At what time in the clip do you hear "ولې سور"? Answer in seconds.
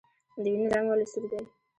0.89-1.23